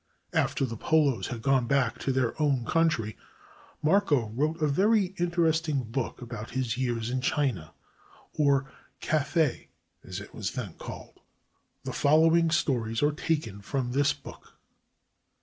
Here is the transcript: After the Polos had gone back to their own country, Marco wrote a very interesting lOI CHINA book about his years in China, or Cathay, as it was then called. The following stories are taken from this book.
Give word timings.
After 0.33 0.65
the 0.65 0.77
Polos 0.77 1.27
had 1.27 1.43
gone 1.43 1.67
back 1.67 1.99
to 1.99 2.11
their 2.11 2.33
own 2.41 2.65
country, 2.65 3.15
Marco 3.83 4.29
wrote 4.29 4.59
a 4.59 4.67
very 4.67 5.13
interesting 5.19 5.75
lOI 5.75 5.81
CHINA 5.83 5.91
book 5.91 6.21
about 6.23 6.49
his 6.49 6.75
years 6.75 7.11
in 7.11 7.21
China, 7.21 7.71
or 8.33 8.65
Cathay, 8.99 9.67
as 10.03 10.19
it 10.19 10.33
was 10.33 10.53
then 10.53 10.73
called. 10.73 11.19
The 11.83 11.93
following 11.93 12.49
stories 12.49 13.03
are 13.03 13.11
taken 13.11 13.61
from 13.61 13.91
this 13.91 14.11
book. 14.11 14.55